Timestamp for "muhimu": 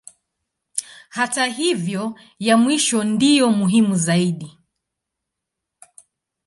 3.51-3.95